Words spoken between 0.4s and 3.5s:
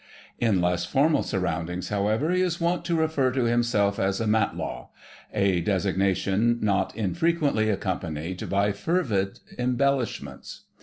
less formal surroundings, however, he is wont to refer to